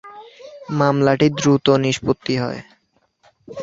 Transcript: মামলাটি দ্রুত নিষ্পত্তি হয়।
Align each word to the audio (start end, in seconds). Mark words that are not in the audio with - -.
মামলাটি 0.71 1.27
দ্রুত 1.37 1.65
নিষ্পত্তি 1.83 2.33
হয়। 2.37 2.59